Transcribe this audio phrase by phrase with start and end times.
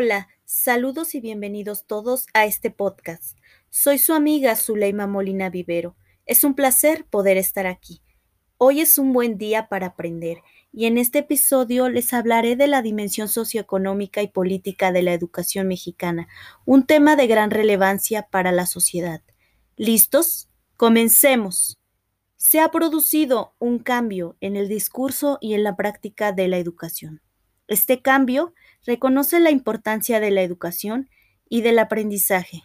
[0.00, 3.36] Hola, saludos y bienvenidos todos a este podcast.
[3.68, 5.96] Soy su amiga Zuleima Molina Vivero.
[6.24, 8.00] Es un placer poder estar aquí.
[8.58, 10.38] Hoy es un buen día para aprender
[10.72, 15.66] y en este episodio les hablaré de la dimensión socioeconómica y política de la educación
[15.66, 16.28] mexicana,
[16.64, 19.20] un tema de gran relevancia para la sociedad.
[19.76, 20.48] ¿Listos?
[20.76, 21.76] Comencemos.
[22.36, 27.20] Se ha producido un cambio en el discurso y en la práctica de la educación.
[27.68, 28.54] Este cambio
[28.84, 31.08] reconoce la importancia de la educación
[31.48, 32.64] y del aprendizaje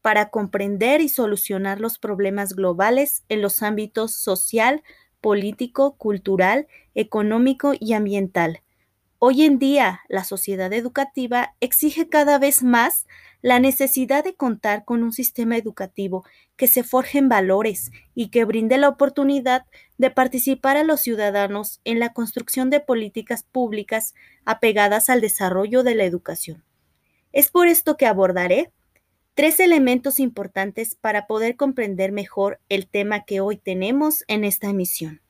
[0.00, 4.82] para comprender y solucionar los problemas globales en los ámbitos social,
[5.20, 8.63] político, cultural, económico y ambiental.
[9.26, 13.06] Hoy en día, la sociedad educativa exige cada vez más
[13.40, 18.44] la necesidad de contar con un sistema educativo que se forje en valores y que
[18.44, 19.64] brinde la oportunidad
[19.96, 24.12] de participar a los ciudadanos en la construcción de políticas públicas
[24.44, 26.62] apegadas al desarrollo de la educación.
[27.32, 28.72] Es por esto que abordaré
[29.32, 35.22] tres elementos importantes para poder comprender mejor el tema que hoy tenemos en esta emisión,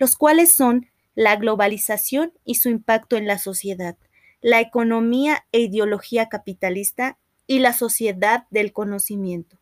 [0.00, 0.88] los cuales son
[1.18, 3.96] la globalización y su impacto en la sociedad,
[4.40, 9.58] la economía e ideología capitalista y la sociedad del conocimiento.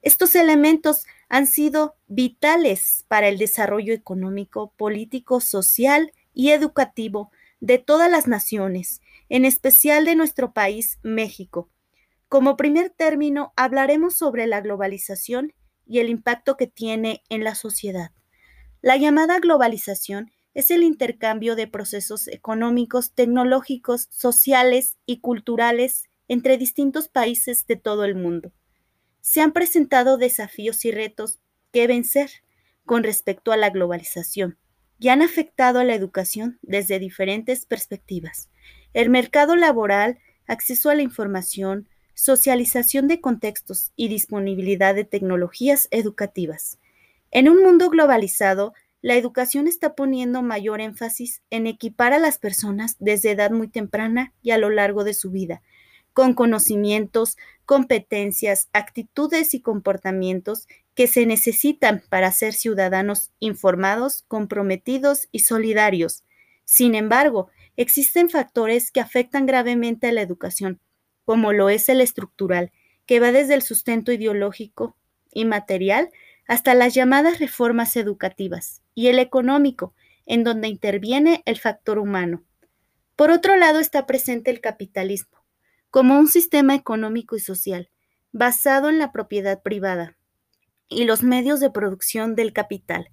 [0.00, 8.08] Estos elementos han sido vitales para el desarrollo económico, político, social y educativo de todas
[8.08, 11.68] las naciones, en especial de nuestro país, México,
[12.28, 15.52] como primer término, hablaremos sobre la globalización
[15.84, 18.12] y el impacto que tiene en la sociedad.
[18.82, 27.08] La llamada globalización es el intercambio de procesos económicos, tecnológicos, sociales y culturales entre distintos
[27.08, 28.52] países de todo el mundo.
[29.20, 31.38] Se han presentado desafíos y retos
[31.72, 32.30] que vencer
[32.84, 34.58] con respecto a la globalización
[34.98, 38.50] y han afectado a la educación desde diferentes perspectivas.
[38.92, 46.78] El mercado laboral, acceso a la información, socialización de contextos y disponibilidad de tecnologías educativas.
[47.30, 52.96] En un mundo globalizado, la educación está poniendo mayor énfasis en equipar a las personas
[53.00, 55.60] desde edad muy temprana y a lo largo de su vida,
[56.12, 57.36] con conocimientos,
[57.66, 66.22] competencias, actitudes y comportamientos que se necesitan para ser ciudadanos informados, comprometidos y solidarios.
[66.64, 70.80] Sin embargo, existen factores que afectan gravemente a la educación,
[71.24, 72.70] como lo es el estructural,
[73.04, 74.96] que va desde el sustento ideológico
[75.32, 76.10] y material
[76.46, 79.94] hasta las llamadas reformas educativas, y el económico,
[80.26, 82.42] en donde interviene el factor humano.
[83.16, 85.44] Por otro lado está presente el capitalismo,
[85.90, 87.90] como un sistema económico y social,
[88.32, 90.16] basado en la propiedad privada
[90.88, 93.10] y los medios de producción del capital,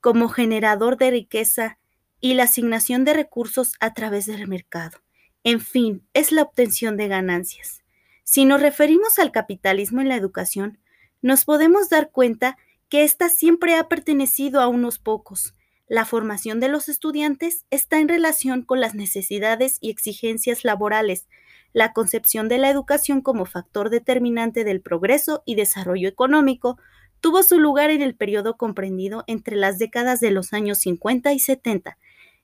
[0.00, 1.78] como generador de riqueza
[2.20, 4.98] y la asignación de recursos a través del mercado.
[5.44, 7.82] En fin, es la obtención de ganancias.
[8.24, 10.78] Si nos referimos al capitalismo en la educación,
[11.20, 12.56] nos podemos dar cuenta
[12.92, 15.54] que ésta siempre ha pertenecido a unos pocos.
[15.88, 21.26] La formación de los estudiantes está en relación con las necesidades y exigencias laborales.
[21.72, 26.76] La concepción de la educación como factor determinante del progreso y desarrollo económico
[27.22, 31.38] tuvo su lugar en el periodo comprendido entre las décadas de los años 50 y
[31.38, 31.96] 70,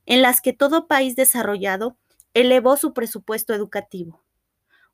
[0.07, 1.99] en las que todo país desarrollado
[2.33, 4.25] elevó su presupuesto educativo.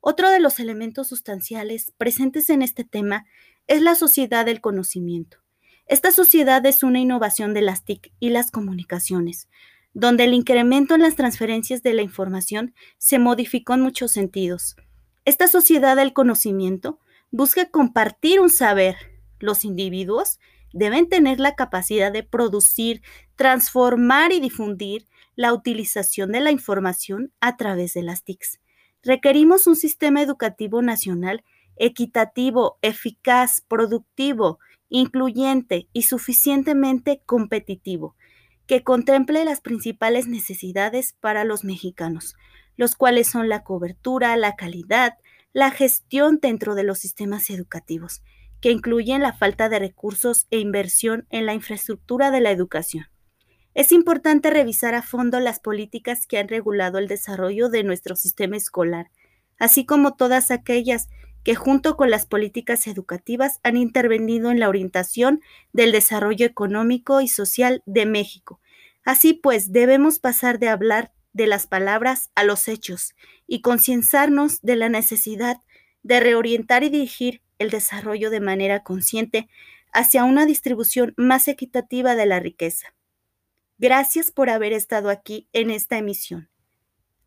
[0.01, 3.25] Otro de los elementos sustanciales presentes en este tema
[3.67, 5.44] es la sociedad del conocimiento.
[5.87, 9.47] Esta sociedad es una innovación de las TIC y las comunicaciones,
[9.93, 14.75] donde el incremento en las transferencias de la información se modificó en muchos sentidos.
[15.25, 18.95] Esta sociedad del conocimiento busca compartir un saber.
[19.39, 20.39] Los individuos
[20.73, 23.03] deben tener la capacidad de producir,
[23.35, 28.59] transformar y difundir la utilización de la información a través de las TICs.
[29.03, 31.43] Requerimos un sistema educativo nacional
[31.77, 34.59] equitativo, eficaz, productivo,
[34.89, 38.15] incluyente y suficientemente competitivo,
[38.67, 42.35] que contemple las principales necesidades para los mexicanos,
[42.77, 45.17] los cuales son la cobertura, la calidad,
[45.53, 48.21] la gestión dentro de los sistemas educativos,
[48.61, 53.05] que incluyen la falta de recursos e inversión en la infraestructura de la educación.
[53.73, 58.57] Es importante revisar a fondo las políticas que han regulado el desarrollo de nuestro sistema
[58.57, 59.11] escolar,
[59.59, 61.09] así como todas aquellas
[61.45, 65.41] que junto con las políticas educativas han intervenido en la orientación
[65.73, 68.59] del desarrollo económico y social de México.
[69.03, 73.13] Así pues, debemos pasar de hablar de las palabras a los hechos
[73.45, 75.57] y concienciarnos de la necesidad
[76.01, 79.47] de reorientar y dirigir el desarrollo de manera consciente
[79.93, 82.95] hacia una distribución más equitativa de la riqueza.
[83.77, 86.49] Gracias por haber estado aquí en esta emisión.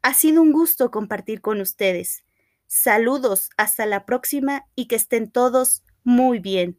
[0.03, 2.25] Ha sido un gusto compartir con ustedes.
[2.69, 6.79] Saludos, hasta la próxima y que estén todos muy bien.